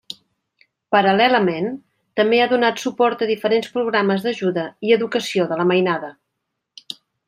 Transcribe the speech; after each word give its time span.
Paral·lelament 0.95 1.67
també 2.21 2.41
ha 2.45 2.49
donat 2.55 2.83
suport 2.85 3.23
a 3.27 3.29
diferents 3.35 3.71
programes 3.79 4.27
d'ajuda 4.29 4.67
i 4.91 4.99
educació 5.01 5.51
de 5.55 5.63
la 5.65 5.73
mainada. 5.75 6.15